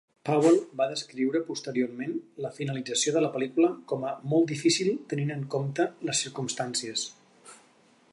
[0.27, 2.15] Powell va descriure posteriorment
[2.45, 7.05] la finalització de la pel·lícula com a "molt difícil tenint en compte les circumstàncies".